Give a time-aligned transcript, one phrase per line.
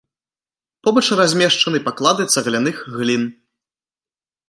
[0.87, 3.31] Побач размешчаны паклады цагляных глін.